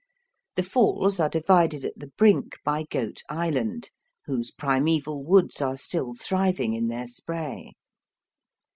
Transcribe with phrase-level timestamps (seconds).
[0.55, 3.91] The Falls are divided at the brink by Goat Island,
[4.25, 7.73] whose primeval woods are still thriving in their spray.